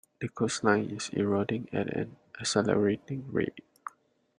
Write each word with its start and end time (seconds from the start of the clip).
The 0.19 0.29
coastline 0.29 0.85
is 0.89 1.11
eroding 1.13 1.69
at 1.71 1.95
an 1.95 2.17
accelerating 2.39 3.31
rate. 3.31 3.61